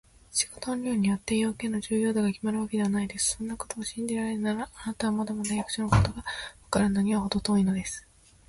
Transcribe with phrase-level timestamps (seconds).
[0.31, 3.35] 仕事の量によって、用件の重要度がきまるのではないのです。
[3.37, 6.23] そんなことを信じられるなら、あなたはまだまだ役所のことがわ
[6.71, 8.07] かるのにはほど遠いのです。